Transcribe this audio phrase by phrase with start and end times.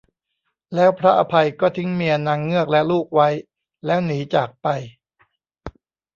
[0.75, 3.29] แล้วพระอภัยก็ทิ้งเมียนางเงือกและลูกไว้
[3.85, 4.67] แล้วหนีจากไป